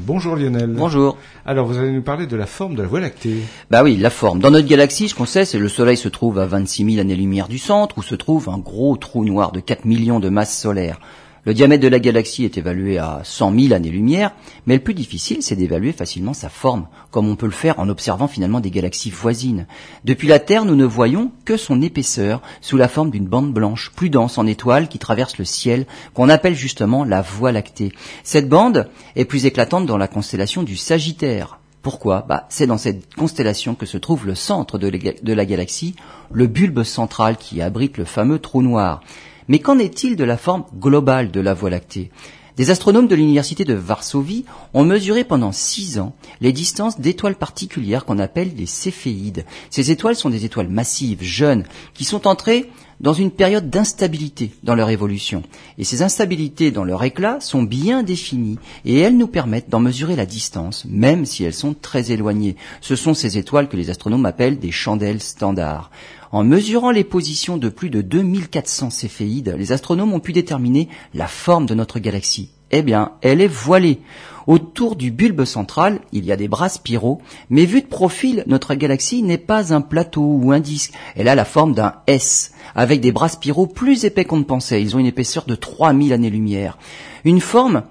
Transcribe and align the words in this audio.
Bonjour 0.00 0.36
Lionel. 0.36 0.74
Bonjour. 0.76 1.18
Alors 1.44 1.66
vous 1.66 1.76
allez 1.76 1.90
nous 1.90 2.02
parler 2.02 2.28
de 2.28 2.36
la 2.36 2.46
forme 2.46 2.76
de 2.76 2.82
la 2.82 2.88
Voie 2.88 3.00
lactée. 3.00 3.38
Bah 3.68 3.82
oui, 3.82 3.96
la 3.96 4.10
forme. 4.10 4.38
Dans 4.38 4.52
notre 4.52 4.68
galaxie, 4.68 5.08
ce 5.08 5.14
qu'on 5.16 5.26
sait, 5.26 5.44
c'est 5.44 5.58
que 5.58 5.62
le 5.62 5.68
Soleil 5.68 5.96
se 5.96 6.08
trouve 6.08 6.38
à 6.38 6.46
26 6.46 6.84
000 6.92 7.00
années-lumière 7.00 7.48
du 7.48 7.58
centre, 7.58 7.98
où 7.98 8.02
se 8.02 8.14
trouve 8.14 8.48
un 8.48 8.58
gros 8.58 8.96
trou 8.96 9.24
noir 9.24 9.50
de 9.50 9.58
4 9.58 9.86
millions 9.86 10.20
de 10.20 10.28
masses 10.28 10.56
solaires. 10.56 11.00
Le 11.48 11.54
diamètre 11.54 11.82
de 11.82 11.88
la 11.88 11.98
galaxie 11.98 12.44
est 12.44 12.58
évalué 12.58 12.98
à 12.98 13.22
100 13.24 13.58
000 13.58 13.72
années-lumière, 13.72 14.34
mais 14.66 14.74
le 14.74 14.82
plus 14.82 14.92
difficile, 14.92 15.42
c'est 15.42 15.56
d'évaluer 15.56 15.92
facilement 15.92 16.34
sa 16.34 16.50
forme, 16.50 16.88
comme 17.10 17.26
on 17.26 17.36
peut 17.36 17.46
le 17.46 17.52
faire 17.52 17.80
en 17.80 17.88
observant 17.88 18.28
finalement 18.28 18.60
des 18.60 18.70
galaxies 18.70 19.08
voisines. 19.08 19.66
Depuis 20.04 20.28
la 20.28 20.40
Terre, 20.40 20.66
nous 20.66 20.76
ne 20.76 20.84
voyons 20.84 21.32
que 21.46 21.56
son 21.56 21.80
épaisseur 21.80 22.42
sous 22.60 22.76
la 22.76 22.86
forme 22.86 23.10
d'une 23.10 23.26
bande 23.26 23.54
blanche, 23.54 23.92
plus 23.96 24.10
dense 24.10 24.36
en 24.36 24.46
étoiles 24.46 24.88
qui 24.88 24.98
traverse 24.98 25.38
le 25.38 25.46
ciel, 25.46 25.86
qu'on 26.12 26.28
appelle 26.28 26.54
justement 26.54 27.02
la 27.02 27.22
Voie 27.22 27.50
lactée. 27.50 27.92
Cette 28.24 28.50
bande 28.50 28.90
est 29.16 29.24
plus 29.24 29.46
éclatante 29.46 29.86
dans 29.86 29.96
la 29.96 30.06
constellation 30.06 30.62
du 30.62 30.76
Sagittaire. 30.76 31.60
Pourquoi? 31.80 32.26
Bah, 32.28 32.44
C'est 32.50 32.66
dans 32.66 32.76
cette 32.76 33.14
constellation 33.14 33.74
que 33.74 33.86
se 33.86 33.96
trouve 33.96 34.26
le 34.26 34.34
centre 34.34 34.76
de, 34.76 34.90
de 34.90 35.32
la 35.32 35.46
galaxie, 35.46 35.94
le 36.30 36.46
bulbe 36.46 36.82
central 36.82 37.38
qui 37.38 37.62
abrite 37.62 37.96
le 37.96 38.04
fameux 38.04 38.38
trou 38.38 38.60
noir. 38.60 39.00
Mais 39.48 39.58
qu'en 39.58 39.78
est-il 39.78 40.16
de 40.16 40.24
la 40.24 40.36
forme 40.36 40.64
globale 40.78 41.30
de 41.30 41.40
la 41.40 41.54
Voie 41.54 41.70
lactée? 41.70 42.10
Des 42.58 42.70
astronomes 42.70 43.06
de 43.06 43.14
l'université 43.14 43.64
de 43.64 43.74
Varsovie 43.74 44.44
ont 44.74 44.84
mesuré 44.84 45.22
pendant 45.22 45.52
six 45.52 45.98
ans 46.00 46.14
les 46.40 46.52
distances 46.52 47.00
d'étoiles 47.00 47.36
particulières 47.36 48.04
qu'on 48.04 48.18
appelle 48.18 48.50
les 48.56 48.66
céphéides. 48.66 49.46
Ces 49.70 49.92
étoiles 49.92 50.16
sont 50.16 50.28
des 50.28 50.44
étoiles 50.44 50.68
massives, 50.68 51.22
jeunes, 51.22 51.64
qui 51.94 52.04
sont 52.04 52.26
entrées 52.26 52.68
dans 53.00 53.12
une 53.12 53.30
période 53.30 53.70
d'instabilité 53.70 54.52
dans 54.62 54.74
leur 54.74 54.90
évolution. 54.90 55.42
Et 55.78 55.84
ces 55.84 56.02
instabilités 56.02 56.70
dans 56.70 56.84
leur 56.84 57.04
éclat 57.04 57.40
sont 57.40 57.62
bien 57.62 58.02
définies 58.02 58.58
et 58.84 58.98
elles 58.98 59.16
nous 59.16 59.28
permettent 59.28 59.70
d'en 59.70 59.80
mesurer 59.80 60.16
la 60.16 60.26
distance, 60.26 60.84
même 60.88 61.24
si 61.24 61.44
elles 61.44 61.54
sont 61.54 61.74
très 61.74 62.10
éloignées. 62.10 62.56
Ce 62.80 62.96
sont 62.96 63.14
ces 63.14 63.38
étoiles 63.38 63.68
que 63.68 63.76
les 63.76 63.90
astronomes 63.90 64.26
appellent 64.26 64.58
des 64.58 64.72
chandelles 64.72 65.20
standards. 65.20 65.90
En 66.30 66.44
mesurant 66.44 66.90
les 66.90 67.04
positions 67.04 67.56
de 67.56 67.70
plus 67.70 67.88
de 67.88 68.02
2400 68.02 68.90
céphéides, 68.90 69.54
les 69.56 69.72
astronomes 69.72 70.12
ont 70.12 70.20
pu 70.20 70.32
déterminer 70.32 70.88
la 71.14 71.26
forme 71.26 71.64
de 71.66 71.74
notre 71.74 72.00
galaxie. 72.00 72.50
Eh 72.70 72.82
bien, 72.82 73.12
elle 73.22 73.40
est 73.40 73.46
voilée. 73.46 74.00
Autour 74.48 74.96
du 74.96 75.10
bulbe 75.10 75.44
central, 75.44 76.00
il 76.10 76.24
y 76.24 76.32
a 76.32 76.36
des 76.38 76.48
bras 76.48 76.70
spiraux, 76.70 77.20
mais 77.50 77.66
vu 77.66 77.82
de 77.82 77.86
profil, 77.86 78.44
notre 78.46 78.74
galaxie 78.74 79.22
n'est 79.22 79.36
pas 79.36 79.74
un 79.74 79.82
plateau 79.82 80.22
ou 80.22 80.52
un 80.52 80.58
disque. 80.58 80.94
Elle 81.16 81.28
a 81.28 81.34
la 81.34 81.44
forme 81.44 81.74
d'un 81.74 81.96
S, 82.06 82.52
avec 82.74 83.02
des 83.02 83.12
bras 83.12 83.28
spiraux 83.28 83.66
plus 83.66 84.06
épais 84.06 84.24
qu'on 84.24 84.38
ne 84.38 84.44
pensait. 84.44 84.80
Ils 84.80 84.96
ont 84.96 85.00
une 85.00 85.04
épaisseur 85.04 85.44
de 85.44 85.54
3000 85.54 86.14
années-lumière. 86.14 86.78
Une 87.26 87.42
forme 87.42 87.82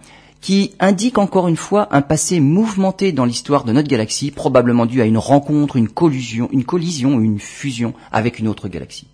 qui 0.41 0.71
indique 0.79 1.19
encore 1.19 1.47
une 1.47 1.57
fois 1.57 1.89
un 1.91 2.01
passé 2.01 2.39
mouvementé 2.39 3.11
dans 3.11 3.25
l'histoire 3.25 3.63
de 3.63 3.71
notre 3.71 3.87
galaxie, 3.87 4.31
probablement 4.31 4.87
dû 4.87 4.99
à 4.99 5.05
une 5.05 5.19
rencontre, 5.19 5.75
une 5.75 5.89
collision, 5.89 6.49
une 6.51 6.65
collision 6.65 7.19
une 7.19 7.39
fusion 7.39 7.93
avec 8.11 8.39
une 8.39 8.47
autre 8.47 8.67
galaxie. 8.67 9.05